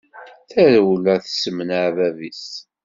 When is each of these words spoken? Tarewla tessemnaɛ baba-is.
Tarewla 0.49 1.13
tessemnaɛ 1.23 1.85
baba-is. 1.95 2.45